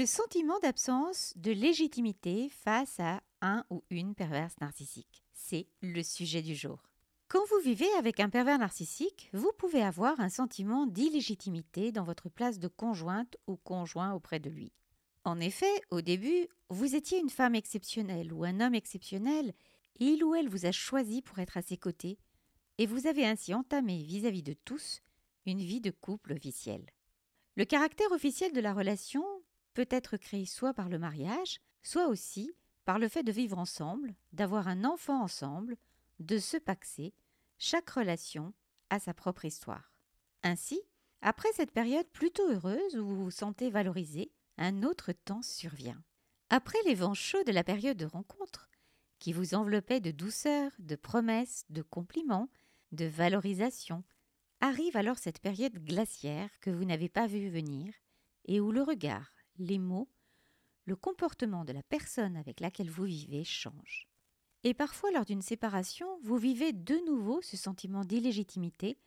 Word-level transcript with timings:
le 0.00 0.06
sentiment 0.06 0.58
d'absence 0.60 1.34
de 1.36 1.52
légitimité 1.52 2.48
face 2.48 2.98
à 3.00 3.20
un 3.42 3.66
ou 3.68 3.84
une 3.90 4.14
perverse 4.14 4.54
narcissique. 4.58 5.22
C'est 5.34 5.66
le 5.82 6.02
sujet 6.02 6.40
du 6.40 6.54
jour. 6.54 6.78
Quand 7.28 7.46
vous 7.50 7.58
vivez 7.62 7.92
avec 7.98 8.18
un 8.18 8.30
pervers 8.30 8.58
narcissique, 8.58 9.28
vous 9.34 9.52
pouvez 9.58 9.82
avoir 9.82 10.18
un 10.18 10.30
sentiment 10.30 10.86
d'illégitimité 10.86 11.92
dans 11.92 12.04
votre 12.04 12.30
place 12.30 12.58
de 12.58 12.66
conjointe 12.66 13.36
ou 13.46 13.56
conjoint 13.56 14.14
auprès 14.14 14.40
de 14.40 14.48
lui. 14.48 14.72
En 15.24 15.38
effet, 15.38 15.82
au 15.90 16.00
début, 16.00 16.48
vous 16.70 16.94
étiez 16.94 17.18
une 17.18 17.28
femme 17.28 17.54
exceptionnelle 17.54 18.32
ou 18.32 18.44
un 18.44 18.58
homme 18.60 18.74
exceptionnel, 18.74 19.52
et 19.98 20.06
il 20.06 20.24
ou 20.24 20.34
elle 20.34 20.48
vous 20.48 20.64
a 20.64 20.72
choisi 20.72 21.20
pour 21.20 21.40
être 21.40 21.58
à 21.58 21.62
ses 21.62 21.76
côtés, 21.76 22.18
et 22.78 22.86
vous 22.86 23.06
avez 23.06 23.26
ainsi 23.26 23.52
entamé 23.52 24.02
vis-à-vis 24.02 24.42
de 24.42 24.54
tous 24.64 25.02
une 25.44 25.60
vie 25.60 25.82
de 25.82 25.90
couple 25.90 26.32
officielle. 26.32 26.86
Le 27.56 27.66
caractère 27.66 28.12
officiel 28.12 28.54
de 28.54 28.60
la 28.60 28.72
relation 28.72 29.22
peut 29.74 29.88
être 29.90 30.16
créé 30.16 30.46
soit 30.46 30.74
par 30.74 30.88
le 30.88 30.98
mariage, 30.98 31.60
soit 31.82 32.08
aussi 32.08 32.52
par 32.84 32.98
le 32.98 33.08
fait 33.08 33.22
de 33.22 33.32
vivre 33.32 33.58
ensemble, 33.58 34.14
d'avoir 34.32 34.68
un 34.68 34.84
enfant 34.84 35.22
ensemble, 35.22 35.76
de 36.18 36.38
se 36.38 36.56
paxer, 36.56 37.14
chaque 37.58 37.90
relation 37.90 38.52
a 38.90 38.98
sa 38.98 39.14
propre 39.14 39.44
histoire. 39.44 39.92
Ainsi, 40.42 40.80
après 41.22 41.52
cette 41.54 41.72
période 41.72 42.08
plutôt 42.08 42.48
heureuse 42.48 42.96
où 42.96 43.06
vous 43.06 43.24
vous 43.24 43.30
sentez 43.30 43.70
valorisé, 43.70 44.32
un 44.56 44.82
autre 44.82 45.12
temps 45.12 45.42
survient. 45.42 46.02
Après 46.48 46.78
les 46.86 46.94
vents 46.94 47.14
chauds 47.14 47.44
de 47.44 47.52
la 47.52 47.64
période 47.64 47.96
de 47.96 48.06
rencontre, 48.06 48.68
qui 49.18 49.32
vous 49.32 49.54
enveloppait 49.54 50.00
de 50.00 50.10
douceur, 50.10 50.72
de 50.78 50.96
promesses, 50.96 51.64
de 51.68 51.82
compliments, 51.82 52.48
de 52.92 53.04
valorisation, 53.04 54.02
arrive 54.60 54.96
alors 54.96 55.18
cette 55.18 55.40
période 55.40 55.78
glaciaire 55.84 56.50
que 56.60 56.70
vous 56.70 56.84
n'avez 56.84 57.08
pas 57.08 57.26
vue 57.26 57.48
venir 57.50 57.92
et 58.46 58.60
où 58.60 58.72
le 58.72 58.82
regard, 58.82 59.30
les 59.60 59.78
mots, 59.78 60.08
le 60.86 60.96
comportement 60.96 61.64
de 61.64 61.72
la 61.72 61.82
personne 61.82 62.36
avec 62.36 62.60
laquelle 62.60 62.90
vous 62.90 63.04
vivez 63.04 63.44
change. 63.44 64.08
Et 64.64 64.74
parfois, 64.74 65.10
lors 65.12 65.24
d'une 65.24 65.42
séparation, 65.42 66.18
vous 66.22 66.36
vivez 66.36 66.72
de 66.72 66.96
nouveau 67.06 67.40
ce 67.42 67.56
sentiment 67.56 68.04
d'illégitimité 68.04 68.98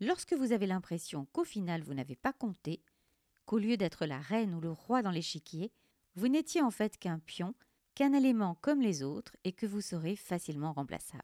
lorsque 0.00 0.34
vous 0.34 0.52
avez 0.52 0.66
l'impression 0.66 1.26
qu'au 1.32 1.44
final 1.44 1.82
vous 1.82 1.94
n'avez 1.94 2.16
pas 2.16 2.32
compté, 2.32 2.82
qu'au 3.46 3.58
lieu 3.58 3.76
d'être 3.76 4.06
la 4.06 4.18
reine 4.20 4.54
ou 4.54 4.60
le 4.60 4.70
roi 4.70 5.02
dans 5.02 5.10
l'échiquier, 5.10 5.72
vous 6.14 6.28
n'étiez 6.28 6.62
en 6.62 6.70
fait 6.70 6.96
qu'un 6.98 7.18
pion, 7.18 7.54
qu'un 7.94 8.12
élément 8.12 8.56
comme 8.60 8.80
les 8.80 9.02
autres 9.02 9.36
et 9.44 9.52
que 9.52 9.66
vous 9.66 9.80
serez 9.80 10.16
facilement 10.16 10.72
remplaçable. 10.72 11.22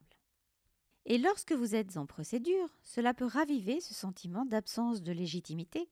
Et 1.06 1.18
lorsque 1.18 1.52
vous 1.52 1.74
êtes 1.74 1.96
en 1.96 2.06
procédure, 2.06 2.68
cela 2.82 3.14
peut 3.14 3.24
raviver 3.24 3.80
ce 3.80 3.94
sentiment 3.94 4.44
d'absence 4.44 5.02
de 5.02 5.12
légitimité, 5.12 5.88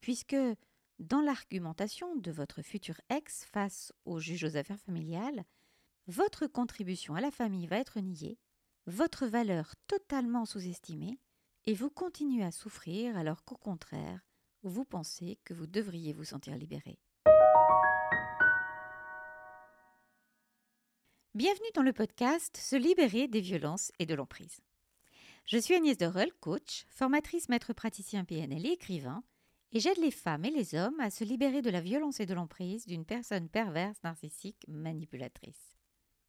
puisque 0.00 0.36
dans 0.98 1.20
l'argumentation 1.20 2.16
de 2.16 2.30
votre 2.30 2.62
futur 2.62 3.00
ex 3.10 3.44
face 3.44 3.92
au 4.04 4.18
juge 4.18 4.44
aux 4.44 4.56
affaires 4.56 4.80
familiales, 4.80 5.44
votre 6.06 6.46
contribution 6.46 7.14
à 7.14 7.20
la 7.20 7.30
famille 7.30 7.66
va 7.66 7.76
être 7.76 8.00
niée, 8.00 8.38
votre 8.86 9.26
valeur 9.26 9.74
totalement 9.88 10.46
sous-estimée, 10.46 11.18
et 11.66 11.74
vous 11.74 11.90
continuez 11.90 12.44
à 12.44 12.52
souffrir 12.52 13.16
alors 13.16 13.44
qu'au 13.44 13.56
contraire, 13.56 14.20
vous 14.62 14.84
pensez 14.84 15.38
que 15.44 15.52
vous 15.52 15.66
devriez 15.66 16.12
vous 16.12 16.24
sentir 16.24 16.56
libéré. 16.56 16.98
Bienvenue 21.34 21.68
dans 21.74 21.82
le 21.82 21.92
podcast 21.92 22.56
Se 22.56 22.76
libérer 22.76 23.28
des 23.28 23.42
violences 23.42 23.92
et 23.98 24.06
de 24.06 24.14
l'emprise. 24.14 24.60
Je 25.44 25.58
suis 25.58 25.74
Agnès 25.74 25.98
Dorel, 25.98 26.32
coach, 26.40 26.86
formatrice 26.88 27.48
maître 27.48 27.72
praticien 27.74 28.24
PNL 28.24 28.64
et 28.64 28.70
écrivain, 28.70 29.22
et 29.72 29.80
j'aide 29.80 29.98
les 29.98 30.10
femmes 30.10 30.44
et 30.44 30.50
les 30.50 30.74
hommes 30.74 31.00
à 31.00 31.10
se 31.10 31.24
libérer 31.24 31.62
de 31.62 31.70
la 31.70 31.80
violence 31.80 32.20
et 32.20 32.26
de 32.26 32.34
l'emprise 32.34 32.86
d'une 32.86 33.04
personne 33.04 33.48
perverse, 33.48 34.02
narcissique, 34.04 34.64
manipulatrice. 34.68 35.76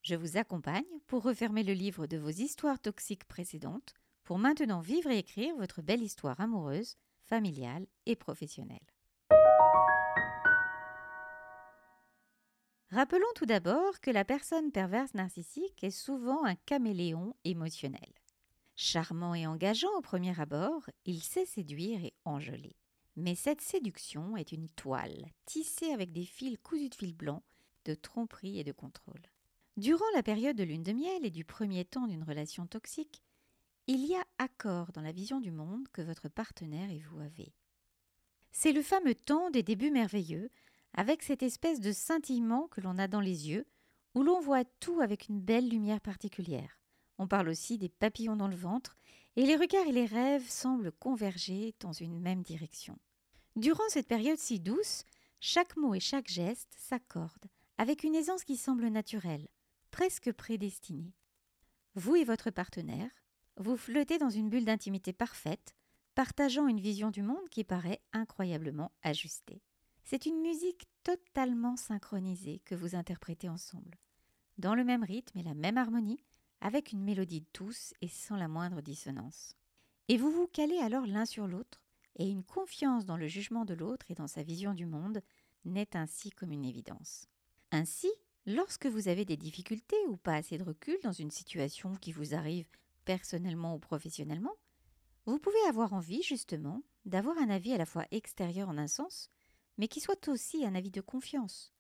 Je 0.01 0.15
vous 0.15 0.37
accompagne 0.37 0.83
pour 1.05 1.23
refermer 1.23 1.63
le 1.63 1.73
livre 1.73 2.07
de 2.07 2.17
vos 2.17 2.29
histoires 2.29 2.79
toxiques 2.79 3.25
précédentes, 3.25 3.93
pour 4.23 4.37
maintenant 4.39 4.81
vivre 4.81 5.09
et 5.09 5.19
écrire 5.19 5.55
votre 5.55 5.81
belle 5.81 6.01
histoire 6.01 6.39
amoureuse, 6.39 6.95
familiale 7.25 7.85
et 8.05 8.15
professionnelle. 8.15 8.79
Rappelons 12.89 13.27
tout 13.35 13.45
d'abord 13.45 13.99
que 13.99 14.11
la 14.11 14.23
personne 14.23 14.71
perverse 14.71 15.13
narcissique 15.13 15.83
est 15.83 15.91
souvent 15.91 16.45
un 16.45 16.55
caméléon 16.55 17.35
émotionnel. 17.43 18.13
Charmant 18.77 19.35
et 19.35 19.45
engageant 19.45 19.93
au 19.97 20.01
premier 20.01 20.39
abord, 20.39 20.89
il 21.05 21.21
sait 21.21 21.45
séduire 21.45 22.03
et 22.05 22.13
enjôler. 22.23 22.77
Mais 23.17 23.33
cette 23.33 23.61
séduction 23.61 24.37
est 24.37 24.51
une 24.51 24.69
toile, 24.69 25.25
tissée 25.45 25.91
avec 25.91 26.11
des 26.11 26.25
fils 26.25 26.57
cousus 26.61 26.89
de 26.89 26.95
fil 26.95 27.15
blanc, 27.15 27.43
de 27.85 27.95
tromperie 27.95 28.59
et 28.59 28.63
de 28.63 28.71
contrôle. 28.71 29.21
Durant 29.75 30.05
la 30.13 30.21
période 30.21 30.55
de 30.55 30.63
lune 30.63 30.83
de 30.83 30.93
miel 30.93 31.25
et 31.25 31.31
du 31.31 31.43
premier 31.43 31.83
temps 31.83 32.07
d'une 32.07 32.23
relation 32.23 32.67
toxique, 32.67 33.23
il 33.87 34.05
y 34.05 34.15
a 34.15 34.23
accord 34.37 34.91
dans 34.91 35.01
la 35.01 35.11
vision 35.11 35.39
du 35.39 35.51
monde 35.51 35.87
que 35.93 36.01
votre 36.03 36.29
partenaire 36.29 36.91
et 36.91 36.99
vous 36.99 37.19
avez. 37.19 37.53
C'est 38.51 38.71
le 38.71 38.83
fameux 38.83 39.15
temps 39.15 39.49
des 39.49 39.63
débuts 39.63 39.91
merveilleux, 39.91 40.51
avec 40.93 41.23
cette 41.23 41.43
espèce 41.43 41.79
de 41.79 41.91
scintillement 41.91 42.67
que 42.67 42.81
l'on 42.81 42.97
a 42.97 43.07
dans 43.07 43.21
les 43.21 43.49
yeux, 43.49 43.65
où 44.13 44.23
l'on 44.23 44.39
voit 44.41 44.65
tout 44.79 44.99
avec 45.01 45.27
une 45.27 45.41
belle 45.41 45.69
lumière 45.69 46.01
particulière. 46.01 46.79
On 47.17 47.27
parle 47.27 47.49
aussi 47.49 47.77
des 47.77 47.89
papillons 47.89 48.35
dans 48.35 48.47
le 48.47 48.55
ventre, 48.55 48.95
et 49.37 49.45
les 49.45 49.55
regards 49.55 49.85
et 49.85 49.91
les 49.91 50.07
rêves 50.07 50.49
semblent 50.49 50.91
converger 50.91 51.75
dans 51.79 51.93
une 51.93 52.19
même 52.19 52.41
direction. 52.41 52.97
Durant 53.55 53.87
cette 53.89 54.07
période 54.07 54.39
si 54.39 54.59
douce, 54.59 55.05
chaque 55.39 55.77
mot 55.77 55.93
et 55.93 55.99
chaque 55.99 56.27
geste 56.27 56.73
s'accordent 56.75 57.47
avec 57.77 58.03
une 58.03 58.15
aisance 58.15 58.43
qui 58.43 58.57
semble 58.57 58.87
naturelle, 58.87 59.47
presque 59.91 60.31
prédestinée. 60.31 61.13
Vous 61.93 62.15
et 62.15 62.23
votre 62.23 62.49
partenaire, 62.49 63.11
vous 63.57 63.77
flottez 63.77 64.17
dans 64.17 64.31
une 64.31 64.49
bulle 64.49 64.65
d'intimité 64.65 65.13
parfaite, 65.13 65.75
partageant 66.15 66.67
une 66.67 66.81
vision 66.81 67.11
du 67.11 67.21
monde 67.21 67.47
qui 67.51 67.63
paraît 67.63 68.01
incroyablement 68.13 68.91
ajustée. 69.03 69.61
C'est 70.03 70.25
une 70.25 70.41
musique 70.41 70.87
totalement 71.03 71.75
synchronisée 71.75 72.59
que 72.65 72.73
vous 72.73 72.95
interprétez 72.95 73.49
ensemble, 73.49 73.99
dans 74.57 74.73
le 74.73 74.83
même 74.83 75.03
rythme 75.03 75.37
et 75.37 75.43
la 75.43 75.53
même 75.53 75.77
harmonie, 75.77 76.23
avec 76.61 76.91
une 76.91 77.03
mélodie 77.03 77.45
douce 77.53 77.93
et 78.01 78.07
sans 78.07 78.35
la 78.35 78.47
moindre 78.47 78.81
dissonance. 78.81 79.55
Et 80.07 80.17
vous 80.17 80.31
vous 80.31 80.47
calez 80.47 80.77
alors 80.77 81.05
l'un 81.05 81.25
sur 81.25 81.47
l'autre, 81.47 81.83
et 82.17 82.27
une 82.27 82.43
confiance 82.43 83.05
dans 83.05 83.17
le 83.17 83.27
jugement 83.27 83.65
de 83.65 83.73
l'autre 83.73 84.09
et 84.09 84.15
dans 84.15 84.27
sa 84.27 84.43
vision 84.43 84.73
du 84.73 84.85
monde 84.85 85.21
naît 85.65 85.95
ainsi 85.95 86.31
comme 86.31 86.51
une 86.51 86.65
évidence. 86.65 87.27
Ainsi, 87.71 88.09
lorsque 88.45 88.87
vous 88.87 89.07
avez 89.07 89.25
des 89.25 89.37
difficultés 89.37 89.97
ou 90.07 90.17
pas 90.17 90.35
assez 90.35 90.57
de 90.57 90.63
recul 90.63 90.97
dans 91.03 91.11
une 91.11 91.31
situation 91.31 91.95
qui 91.95 92.11
vous 92.11 92.33
arrive 92.33 92.67
personnellement 93.05 93.75
ou 93.75 93.79
professionnellement, 93.79 94.55
vous 95.25 95.39
pouvez 95.39 95.61
avoir 95.67 95.93
envie 95.93 96.23
justement 96.23 96.81
d'avoir 97.05 97.37
un 97.37 97.49
avis 97.49 97.73
à 97.73 97.77
la 97.77 97.85
fois 97.85 98.05
extérieur 98.11 98.69
en 98.69 98.77
un 98.77 98.87
sens, 98.87 99.29
mais 99.77 99.87
qui 99.87 99.99
soit 99.99 100.27
aussi 100.29 100.65
un 100.65 100.75
avis 100.75 100.91
de 100.91 101.01
confiance. 101.01 101.73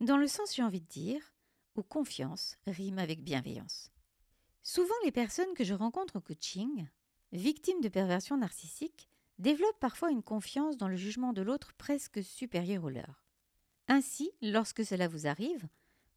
Dans 0.00 0.18
le 0.18 0.28
sens, 0.28 0.54
j'ai 0.54 0.62
envie 0.62 0.80
de 0.82 0.88
dire, 0.88 1.34
où 1.76 1.82
confiance 1.82 2.56
rime 2.66 2.98
avec 2.98 3.22
bienveillance. 3.22 3.90
Souvent, 4.66 4.94
les 5.04 5.12
personnes 5.12 5.52
que 5.54 5.62
je 5.62 5.74
rencontre 5.74 6.16
au 6.16 6.20
coaching, 6.22 6.88
victimes 7.32 7.82
de 7.82 7.90
perversion 7.90 8.38
narcissique, 8.38 9.10
développent 9.38 9.78
parfois 9.78 10.10
une 10.10 10.22
confiance 10.22 10.78
dans 10.78 10.88
le 10.88 10.96
jugement 10.96 11.34
de 11.34 11.42
l'autre 11.42 11.74
presque 11.74 12.24
supérieure 12.24 12.84
au 12.84 12.88
leur. 12.88 13.26
Ainsi, 13.88 14.30
lorsque 14.40 14.82
cela 14.82 15.06
vous 15.06 15.26
arrive, 15.26 15.68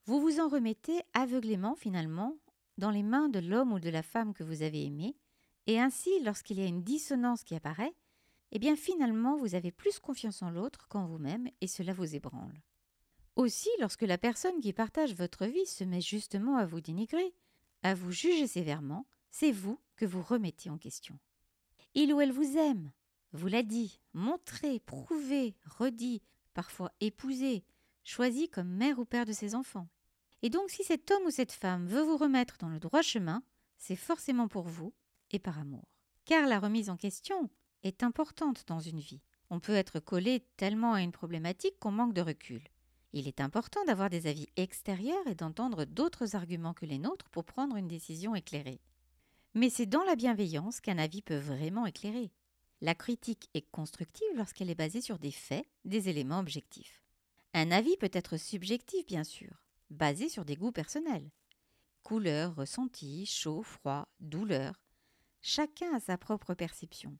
vous 0.06 0.22
vous 0.22 0.40
en 0.40 0.48
remettez 0.48 1.02
aveuglément 1.14 1.76
finalement 1.76 2.38
dans 2.78 2.90
les 2.90 3.04
mains 3.04 3.28
de 3.28 3.40
l'homme 3.40 3.74
ou 3.74 3.82
de 3.82 3.90
la 3.90 4.02
femme 4.02 4.34
que 4.34 4.46
vous 4.46 4.62
avez 4.62 4.86
aimé, 4.86 5.18
et 5.66 5.78
ainsi, 5.78 6.10
lorsqu'il 6.24 6.58
y 6.58 6.64
a 6.64 6.68
une 6.68 6.84
dissonance 6.84 7.44
qui 7.44 7.54
apparaît, 7.54 7.94
eh 8.54 8.60
bien 8.60 8.78
finalement 8.78 9.36
vous 9.36 9.56
avez 9.56 9.72
plus 9.72 10.00
confiance 10.00 10.42
en 10.42 10.52
l'autre 10.52 10.88
qu'en 10.88 11.06
vous-même 11.06 11.50
et 11.60 11.68
cela 11.68 11.92
vous 11.92 12.16
ébranle. 12.16 12.62
Aussi, 13.36 13.70
lorsque 13.82 14.04
la 14.04 14.18
personne 14.18 14.62
qui 14.62 14.72
partage 14.72 15.16
votre 15.16 15.46
vie 15.46 15.66
se 15.66 15.84
met 15.84 16.00
justement 16.00 16.56
à 16.56 16.66
vous 16.66 16.80
dénigrer, 16.80 17.34
vous 17.94 18.12
juger 18.12 18.48
sévèrement, 18.48 19.06
c'est 19.32 19.52
vous 19.52 19.80
que 19.96 20.06
vous 20.06 20.22
remettez 20.22 20.70
en 20.70 20.78
question. 20.78 21.20
Il 21.94 22.14
ou 22.14 22.22
elle 22.22 22.32
vous 22.32 22.58
aime, 22.58 22.92
vous 23.34 23.48
l'a 23.48 23.64
dit, 23.64 24.00
montré, 24.14 24.80
prouvé, 24.80 25.56
redit, 25.66 26.22
parfois 26.54 26.92
épousé, 27.02 27.64
choisi 28.04 28.50
comme 28.50 28.70
mère 28.70 29.00
ou 29.00 29.06
père 29.06 29.26
de 29.26 29.34
ses 29.34 29.56
enfants. 29.56 29.90
Et 30.42 30.50
donc 30.50 30.70
si 30.70 30.84
cet 30.84 31.10
homme 31.12 31.26
ou 31.26 31.32
cette 31.32 31.52
femme 31.52 31.88
veut 31.88 32.04
vous 32.04 32.18
remettre 32.18 32.58
dans 32.58 32.70
le 32.70 32.80
droit 32.80 33.02
chemin, 33.02 33.44
c'est 33.78 33.96
forcément 33.96 34.48
pour 34.48 34.68
vous 34.68 34.94
et 35.32 35.40
par 35.40 35.60
amour. 35.60 35.88
Car 36.26 36.48
la 36.48 36.60
remise 36.60 36.90
en 36.90 36.98
question, 36.98 37.50
est 37.84 38.04
importante 38.04 38.64
dans 38.68 38.80
une 38.80 39.00
vie. 39.00 39.22
On 39.50 39.60
peut 39.60 39.74
être 39.74 40.00
collé 40.00 40.46
tellement 40.58 40.94
à 40.94 41.02
une 41.02 41.12
problématique 41.12 41.80
qu'on 41.80 41.92
manque 41.92 42.14
de 42.14 42.22
recul. 42.22 42.62
Il 43.14 43.28
est 43.28 43.42
important 43.42 43.84
d'avoir 43.86 44.10
des 44.10 44.28
avis 44.28 44.48
extérieurs 44.58 45.28
et 45.28 45.36
d'entendre 45.36 45.86
d'autres 45.86 46.36
arguments 46.36 46.74
que 46.74 46.86
les 46.86 47.00
nôtres 47.00 47.30
pour 47.30 47.46
prendre 47.46 47.76
une 47.76 47.88
décision 47.88 48.36
éclairée. 48.36 48.82
Mais 49.54 49.70
c'est 49.70 49.86
dans 49.86 50.04
la 50.04 50.16
bienveillance 50.16 50.82
qu'un 50.82 50.98
avis 50.98 51.22
peut 51.22 51.38
vraiment 51.38 51.86
éclairer. 51.86 52.32
La 52.82 52.94
critique 52.94 53.50
est 53.54 53.70
constructive 53.72 54.28
lorsqu'elle 54.36 54.70
est 54.70 54.76
basée 54.76 55.02
sur 55.02 55.18
des 55.18 55.32
faits, 55.32 55.66
des 55.84 56.10
éléments 56.10 56.40
objectifs. 56.40 57.02
Un 57.54 57.72
avis 57.72 57.98
peut 57.98 58.12
être 58.14 58.38
subjectif, 58.38 59.06
bien 59.08 59.24
sûr, 59.24 59.64
basé 59.90 60.30
sur 60.30 60.46
des 60.46 60.56
goûts 60.56 60.72
personnels. 60.72 61.32
Couleur, 62.04 62.56
ressenti, 62.56 63.26
chaud, 63.26 63.64
froid, 63.64 64.08
douleur. 64.20 64.74
Chacun 65.42 65.96
a 65.96 66.00
sa 66.00 66.18
propre 66.18 66.54
perception. 66.54 67.18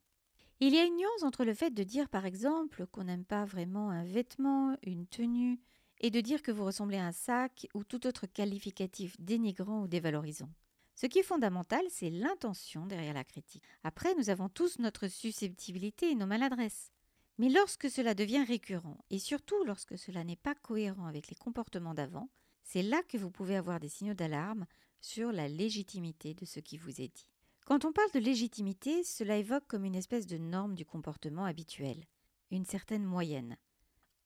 Il 0.60 0.74
y 0.74 0.78
a 0.78 0.84
une 0.84 0.96
nuance 0.96 1.22
entre 1.22 1.44
le 1.44 1.54
fait 1.54 1.70
de 1.70 1.82
dire 1.82 2.08
par 2.08 2.26
exemple 2.26 2.86
qu'on 2.86 3.04
n'aime 3.04 3.24
pas 3.24 3.44
vraiment 3.44 3.90
un 3.90 4.04
vêtement, 4.04 4.76
une 4.82 5.06
tenue, 5.06 5.60
et 6.00 6.10
de 6.10 6.20
dire 6.20 6.42
que 6.42 6.52
vous 6.52 6.64
ressemblez 6.64 6.98
à 6.98 7.06
un 7.06 7.12
sac 7.12 7.66
ou 7.74 7.84
tout 7.84 8.06
autre 8.06 8.26
qualificatif 8.26 9.16
dénigrant 9.20 9.82
ou 9.82 9.88
dévalorisant. 9.88 10.50
Ce 10.94 11.06
qui 11.06 11.20
est 11.20 11.24
fondamental, 11.24 11.84
c'est 11.90 12.10
l'intention 12.10 12.86
derrière 12.86 13.14
la 13.14 13.24
critique. 13.24 13.62
Après, 13.84 14.14
nous 14.16 14.30
avons 14.30 14.48
tous 14.48 14.78
notre 14.78 15.06
susceptibilité 15.08 16.10
et 16.10 16.14
nos 16.14 16.26
maladresses. 16.26 16.90
Mais 17.38 17.48
lorsque 17.48 17.88
cela 17.88 18.14
devient 18.14 18.42
récurrent, 18.42 18.98
et 19.10 19.20
surtout 19.20 19.62
lorsque 19.64 19.96
cela 19.96 20.24
n'est 20.24 20.34
pas 20.34 20.56
cohérent 20.56 21.06
avec 21.06 21.28
les 21.28 21.36
comportements 21.36 21.94
d'avant, 21.94 22.28
c'est 22.64 22.82
là 22.82 23.00
que 23.08 23.16
vous 23.16 23.30
pouvez 23.30 23.56
avoir 23.56 23.78
des 23.78 23.88
signaux 23.88 24.14
d'alarme 24.14 24.66
sur 25.00 25.30
la 25.30 25.46
légitimité 25.46 26.34
de 26.34 26.44
ce 26.44 26.58
qui 26.58 26.78
vous 26.78 27.00
est 27.00 27.14
dit. 27.14 27.30
Quand 27.64 27.84
on 27.84 27.92
parle 27.92 28.10
de 28.12 28.18
légitimité, 28.18 29.04
cela 29.04 29.36
évoque 29.36 29.66
comme 29.68 29.84
une 29.84 29.94
espèce 29.94 30.26
de 30.26 30.38
norme 30.38 30.74
du 30.74 30.84
comportement 30.84 31.44
habituel, 31.44 32.06
une 32.50 32.64
certaine 32.64 33.04
moyenne. 33.04 33.56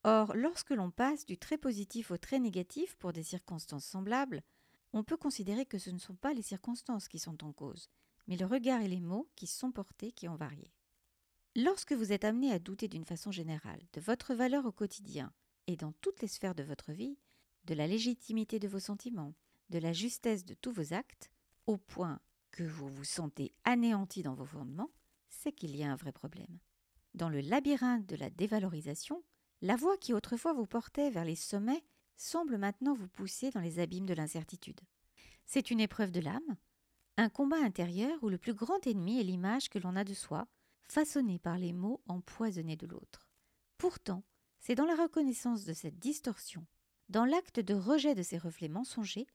Or, 0.03 0.35
lorsque 0.35 0.71
l'on 0.71 0.91
passe 0.91 1.25
du 1.25 1.37
très 1.37 1.57
positif 1.57 2.11
au 2.11 2.17
très 2.17 2.39
négatif 2.39 2.95
pour 2.95 3.13
des 3.13 3.23
circonstances 3.23 3.85
semblables, 3.85 4.43
on 4.91 5.03
peut 5.03 5.17
considérer 5.17 5.65
que 5.65 5.77
ce 5.79 5.89
ne 5.89 5.97
sont 5.97 6.15
pas 6.15 6.33
les 6.33 6.41
circonstances 6.41 7.07
qui 7.07 7.19
sont 7.19 7.43
en 7.43 7.53
cause, 7.53 7.89
mais 8.27 8.37
le 8.37 8.45
regard 8.45 8.81
et 8.81 8.87
les 8.87 8.99
mots 8.99 9.29
qui 9.35 9.47
sont 9.47 9.71
portés 9.71 10.11
qui 10.11 10.27
ont 10.27 10.35
varié. 10.35 10.73
Lorsque 11.55 11.93
vous 11.93 12.11
êtes 12.11 12.25
amené 12.25 12.51
à 12.51 12.59
douter 12.59 12.87
d'une 12.87 13.05
façon 13.05 13.31
générale 13.31 13.81
de 13.93 14.01
votre 14.01 14.33
valeur 14.33 14.65
au 14.65 14.71
quotidien 14.71 15.31
et 15.67 15.77
dans 15.77 15.93
toutes 15.93 16.21
les 16.21 16.27
sphères 16.27 16.55
de 16.55 16.63
votre 16.63 16.91
vie, 16.91 17.17
de 17.65 17.73
la 17.73 17.87
légitimité 17.87 18.59
de 18.59 18.67
vos 18.67 18.79
sentiments, 18.79 19.33
de 19.69 19.79
la 19.79 19.93
justesse 19.93 20.45
de 20.45 20.53
tous 20.53 20.71
vos 20.71 20.93
actes, 20.93 21.31
au 21.65 21.77
point 21.77 22.19
que 22.51 22.63
vous 22.63 22.89
vous 22.89 23.05
sentez 23.05 23.53
anéanti 23.63 24.21
dans 24.21 24.35
vos 24.35 24.45
fondements, 24.45 24.91
c'est 25.29 25.53
qu'il 25.53 25.75
y 25.75 25.83
a 25.83 25.91
un 25.91 25.95
vrai 25.95 26.11
problème. 26.11 26.59
Dans 27.13 27.29
le 27.29 27.39
labyrinthe 27.39 28.05
de 28.05 28.15
la 28.15 28.29
dévalorisation, 28.29 29.23
la 29.63 29.77
voie 29.77 29.95
qui 29.95 30.13
autrefois 30.13 30.51
vous 30.51 30.65
portait 30.65 31.09
vers 31.09 31.23
les 31.23 31.37
sommets 31.37 31.85
semble 32.17 32.57
maintenant 32.57 32.93
vous 32.93 33.07
pousser 33.07 33.49
dans 33.49 33.61
les 33.61 33.79
abîmes 33.79 34.05
de 34.05 34.13
l'incertitude. 34.13 34.81
C'est 35.45 35.71
une 35.71 35.79
épreuve 35.79 36.11
de 36.11 36.19
l'âme, 36.19 36.57
un 37.15 37.29
combat 37.29 37.63
intérieur 37.63 38.21
où 38.23 38.29
le 38.29 38.37
plus 38.37 38.53
grand 38.53 38.85
ennemi 38.85 39.21
est 39.21 39.23
l'image 39.23 39.69
que 39.69 39.79
l'on 39.79 39.95
a 39.95 40.03
de 40.03 40.13
soi, 40.13 40.47
façonnée 40.83 41.39
par 41.39 41.57
les 41.57 41.71
mots 41.71 42.01
empoisonnés 42.09 42.75
de 42.75 42.87
l'autre. 42.87 43.29
Pourtant, 43.77 44.23
c'est 44.59 44.75
dans 44.75 44.85
la 44.85 44.95
reconnaissance 44.95 45.63
de 45.63 45.73
cette 45.73 45.97
distorsion, 45.97 46.65
dans 47.07 47.25
l'acte 47.25 47.61
de 47.61 47.73
rejet 47.73 48.15
de 48.15 48.23
ces 48.23 48.37
reflets 48.37 48.67
mensongers, 48.67 49.27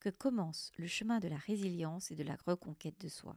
que 0.00 0.10
commence 0.10 0.72
le 0.78 0.88
chemin 0.88 1.20
de 1.20 1.28
la 1.28 1.36
résilience 1.36 2.10
et 2.10 2.16
de 2.16 2.24
la 2.24 2.36
reconquête 2.44 3.00
de 3.00 3.08
soi. 3.08 3.36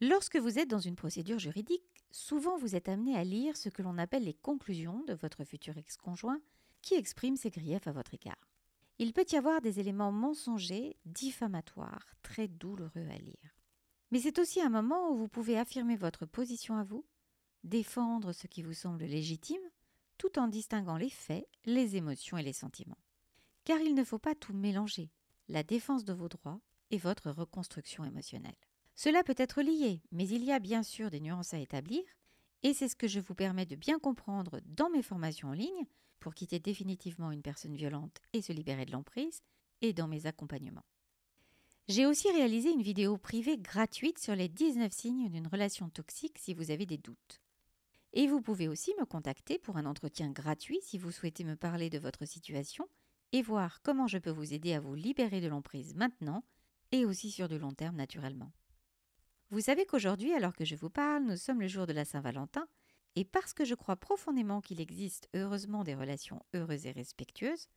Lorsque 0.00 0.36
vous 0.36 0.58
êtes 0.58 0.68
dans 0.68 0.80
une 0.80 0.96
procédure 0.96 1.38
juridique, 1.38 2.04
souvent 2.10 2.56
vous 2.56 2.74
êtes 2.74 2.88
amené 2.88 3.16
à 3.16 3.24
lire 3.24 3.56
ce 3.56 3.68
que 3.68 3.82
l'on 3.82 3.98
appelle 3.98 4.24
les 4.24 4.34
conclusions 4.34 5.04
de 5.04 5.14
votre 5.14 5.44
futur 5.44 5.76
ex-conjoint 5.78 6.40
qui 6.80 6.94
exprime 6.94 7.36
ses 7.36 7.50
griefs 7.50 7.86
à 7.86 7.92
votre 7.92 8.14
égard. 8.14 8.50
Il 8.98 9.12
peut 9.12 9.26
y 9.30 9.36
avoir 9.36 9.60
des 9.60 9.80
éléments 9.80 10.12
mensongers, 10.12 10.96
diffamatoires, 11.06 12.14
très 12.22 12.48
douloureux 12.48 13.08
à 13.10 13.18
lire. 13.18 13.56
Mais 14.10 14.20
c'est 14.20 14.38
aussi 14.38 14.60
un 14.60 14.68
moment 14.68 15.10
où 15.10 15.16
vous 15.16 15.28
pouvez 15.28 15.58
affirmer 15.58 15.96
votre 15.96 16.26
position 16.26 16.76
à 16.76 16.84
vous, 16.84 17.04
défendre 17.64 18.32
ce 18.32 18.46
qui 18.46 18.62
vous 18.62 18.74
semble 18.74 19.04
légitime, 19.04 19.62
tout 20.18 20.38
en 20.38 20.48
distinguant 20.48 20.96
les 20.96 21.10
faits, 21.10 21.48
les 21.64 21.96
émotions 21.96 22.36
et 22.36 22.42
les 22.42 22.52
sentiments. 22.52 22.98
Car 23.64 23.80
il 23.80 23.94
ne 23.94 24.04
faut 24.04 24.18
pas 24.18 24.34
tout 24.34 24.52
mélanger 24.52 25.10
la 25.48 25.62
défense 25.62 26.04
de 26.04 26.12
vos 26.12 26.28
droits 26.28 26.60
et 26.90 26.98
votre 26.98 27.30
reconstruction 27.30 28.04
émotionnelle. 28.04 28.54
Cela 28.94 29.22
peut 29.24 29.34
être 29.36 29.62
lié, 29.62 30.02
mais 30.12 30.28
il 30.28 30.44
y 30.44 30.52
a 30.52 30.58
bien 30.58 30.82
sûr 30.82 31.10
des 31.10 31.20
nuances 31.20 31.54
à 31.54 31.58
établir, 31.58 32.02
et 32.62 32.74
c'est 32.74 32.88
ce 32.88 32.96
que 32.96 33.08
je 33.08 33.20
vous 33.20 33.34
permets 33.34 33.66
de 33.66 33.76
bien 33.76 33.98
comprendre 33.98 34.60
dans 34.66 34.90
mes 34.90 35.02
formations 35.02 35.48
en 35.48 35.52
ligne 35.52 35.86
pour 36.20 36.34
quitter 36.34 36.60
définitivement 36.60 37.32
une 37.32 37.42
personne 37.42 37.74
violente 37.74 38.20
et 38.32 38.42
se 38.42 38.52
libérer 38.52 38.84
de 38.84 38.92
l'emprise, 38.92 39.42
et 39.80 39.92
dans 39.92 40.06
mes 40.06 40.26
accompagnements. 40.26 40.86
J'ai 41.88 42.06
aussi 42.06 42.30
réalisé 42.30 42.70
une 42.70 42.82
vidéo 42.82 43.18
privée 43.18 43.58
gratuite 43.58 44.18
sur 44.18 44.36
les 44.36 44.48
19 44.48 44.92
signes 44.92 45.28
d'une 45.28 45.48
relation 45.48 45.90
toxique 45.90 46.38
si 46.38 46.54
vous 46.54 46.70
avez 46.70 46.86
des 46.86 46.98
doutes. 46.98 47.40
Et 48.12 48.28
vous 48.28 48.40
pouvez 48.40 48.68
aussi 48.68 48.94
me 49.00 49.04
contacter 49.04 49.58
pour 49.58 49.76
un 49.76 49.86
entretien 49.86 50.30
gratuit 50.30 50.78
si 50.82 50.98
vous 50.98 51.10
souhaitez 51.10 51.44
me 51.44 51.56
parler 51.56 51.90
de 51.90 51.98
votre 51.98 52.24
situation 52.24 52.88
et 53.32 53.42
voir 53.42 53.82
comment 53.82 54.06
je 54.06 54.18
peux 54.18 54.30
vous 54.30 54.54
aider 54.54 54.74
à 54.74 54.80
vous 54.80 54.94
libérer 54.94 55.40
de 55.40 55.48
l'emprise 55.48 55.94
maintenant 55.94 56.44
et 56.92 57.04
aussi 57.04 57.30
sur 57.30 57.48
du 57.48 57.58
long 57.58 57.72
terme 57.72 57.96
naturellement. 57.96 58.52
Vous 59.52 59.60
savez 59.60 59.84
qu'aujourd'hui, 59.84 60.32
alors 60.32 60.56
que 60.56 60.64
je 60.64 60.74
vous 60.74 60.88
parle, 60.88 61.24
nous 61.24 61.36
sommes 61.36 61.60
le 61.60 61.68
jour 61.68 61.86
de 61.86 61.92
la 61.92 62.06
Saint-Valentin, 62.06 62.66
et 63.16 63.26
parce 63.26 63.52
que 63.52 63.66
je 63.66 63.74
crois 63.74 63.96
profondément 63.96 64.62
qu'il 64.62 64.80
existe 64.80 65.28
heureusement 65.34 65.84
des 65.84 65.94
relations 65.94 66.42
heureuses 66.54 66.86
et 66.86 66.90
respectueuses, 66.90 67.68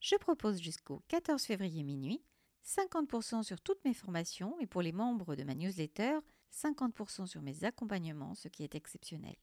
je 0.00 0.16
propose 0.16 0.60
jusqu'au 0.60 1.00
14 1.06 1.40
février 1.44 1.84
minuit 1.84 2.24
50% 2.66 3.44
sur 3.44 3.60
toutes 3.60 3.84
mes 3.84 3.94
formations 3.94 4.58
et 4.58 4.66
pour 4.66 4.82
les 4.82 4.90
membres 4.90 5.36
de 5.36 5.44
ma 5.44 5.54
newsletter, 5.54 6.18
50% 6.52 7.26
sur 7.26 7.40
mes 7.40 7.62
accompagnements, 7.62 8.34
ce 8.34 8.48
qui 8.48 8.64
est 8.64 8.74
exceptionnel. 8.74 9.36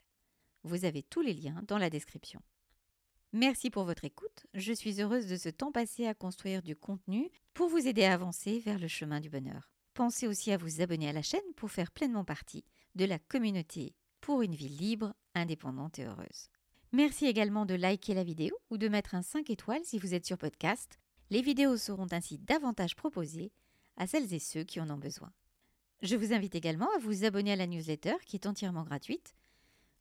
Vous 0.64 0.84
avez 0.84 1.02
tous 1.02 1.22
les 1.22 1.34
liens 1.34 1.64
dans 1.66 1.78
la 1.78 1.90
description. 1.90 2.42
Merci 3.31 3.70
pour 3.70 3.86
votre 3.86 4.04
écoute. 4.04 4.48
Je 4.54 4.74
suis 4.74 5.02
heureuse 5.02 5.28
de 5.28 5.38
ce 5.38 5.48
temps 5.48 5.72
passé 5.72 6.08
à 6.08 6.14
construire 6.14 6.62
du 6.62 6.76
contenu 6.76 7.31
pour 7.54 7.70
vous 7.70 7.88
aider 7.88 8.04
à 8.04 8.16
avancer 8.16 8.60
vers 8.60 8.80
le 8.80 8.90
chemin 8.90 9.22
du 9.22 9.30
bonheur. 9.30 9.72
Pensez 10.00 10.30
aussi 10.30 10.54
à 10.54 10.57
vous 10.57 10.80
abonner 10.80 11.10
à 11.10 11.12
la 11.12 11.22
chaîne 11.22 11.42
pour 11.57 11.72
faire 11.72 11.92
pleinement 11.92 12.24
partie 12.24 12.63
de 12.96 13.04
la 13.04 13.19
communauté 13.19 13.94
pour 14.22 14.42
une 14.42 14.56
vie 14.56 14.69
libre, 14.69 15.13
indépendante 15.36 16.00
et 16.00 16.06
heureuse. 16.06 16.48
Merci 16.94 17.25
également 17.25 17.66
de 17.66 17.74
liker 17.74 18.13
la 18.13 18.24
vidéo 18.24 18.56
ou 18.69 18.78
de 18.78 18.88
mettre 18.88 19.13
un 19.13 19.22
5 19.22 19.50
étoiles 19.50 19.84
si 19.84 20.00
vous 20.00 20.13
êtes 20.13 20.25
sur 20.25 20.38
podcast. 20.38 20.98
Les 21.31 21.42
vidéos 21.42 21.75
seront 21.75 22.07
ainsi 22.12 22.38
davantage 22.38 22.96
proposées 22.96 23.51
à 23.98 24.07
celles 24.07 24.34
et 24.34 24.40
ceux 24.40 24.63
qui 24.63 24.80
en 24.80 24.90
ont 24.90 24.98
besoin. 24.98 25.34
Je 26.02 26.16
vous 26.16 26.31
invite 26.31 26.56
également 26.56 26.88
à 26.95 27.00
vous 27.00 27.25
abonner 27.25 27.52
à 27.52 27.57
la 27.57 27.68
newsletter 27.68 28.16
qui 28.25 28.38
est 28.38 28.48
entièrement 28.48 28.84
gratuite 28.84 29.36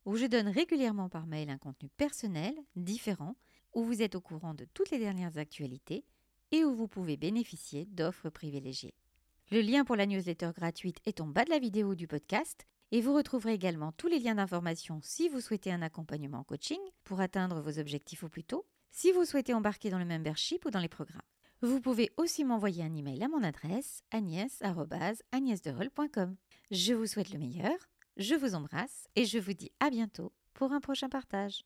où 0.05 0.15
je 0.15 0.27
donne 0.27 0.47
régulièrement 0.47 1.09
par 1.09 1.27
mail 1.27 1.49
un 1.49 1.57
contenu 1.57 1.89
personnel, 1.89 2.55
différent, 2.77 3.35
où 3.73 3.83
vous 3.83 4.01
êtes 4.01 4.15
au 4.15 4.21
courant 4.21 4.53
de 4.53 4.63
toutes 4.73 4.91
les 4.91 4.99
dernières 4.99 5.37
actualités 5.37 6.05
et 6.51 6.63
où 6.63 6.73
vous 6.73 6.87
pouvez 6.87 7.17
bénéficier 7.17 7.85
d'offres 7.87 8.29
privilégiées. 8.29 8.95
Le 9.51 9.61
lien 9.61 9.83
pour 9.83 9.95
la 9.95 10.05
newsletter 10.05 10.51
gratuite 10.55 10.99
est 11.05 11.21
en 11.21 11.27
bas 11.27 11.45
de 11.45 11.49
la 11.49 11.57
vidéo 11.59 11.95
du 11.95 12.07
podcast 12.07 12.67
et 12.91 13.01
vous 13.01 13.13
retrouverez 13.13 13.53
également 13.53 13.91
tous 13.91 14.07
les 14.07 14.19
liens 14.19 14.35
d'information 14.35 14.99
si 15.01 15.29
vous 15.29 15.41
souhaitez 15.41 15.71
un 15.71 15.81
accompagnement 15.81 16.39
en 16.39 16.43
coaching 16.43 16.79
pour 17.03 17.19
atteindre 17.19 17.61
vos 17.61 17.79
objectifs 17.79 18.23
au 18.23 18.29
plus 18.29 18.43
tôt, 18.43 18.67
si 18.91 19.11
vous 19.11 19.25
souhaitez 19.25 19.53
embarquer 19.53 19.89
dans 19.89 19.99
le 19.99 20.05
membership 20.05 20.65
ou 20.65 20.71
dans 20.71 20.79
les 20.79 20.87
programmes. 20.87 21.21
Vous 21.61 21.81
pouvez 21.81 22.11
aussi 22.17 22.45
m'envoyer 22.45 22.83
un 22.83 22.95
email 22.95 23.23
à 23.23 23.27
mon 23.27 23.43
adresse 23.43 24.01
agnès.agnèsderol.com. 24.11 26.35
Je 26.71 26.93
vous 26.93 27.07
souhaite 27.07 27.31
le 27.31 27.39
meilleur 27.39 27.75
je 28.19 28.35
vous 28.35 28.53
embrasse 28.53 29.07
et 29.15 29.23
je 29.23 29.39
vous 29.39 29.53
dis 29.53 29.71
à 29.79 29.89
bientôt 29.89 30.33
pour 30.53 30.73
un 30.73 30.81
prochain 30.81 31.07
partage. 31.07 31.63